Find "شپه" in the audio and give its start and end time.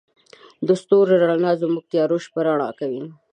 2.25-2.39